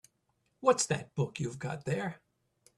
What's 0.61 0.87
that 0.87 1.13
book 1.13 1.39
you've 1.39 1.59
got 1.59 1.85
there? 1.85 2.21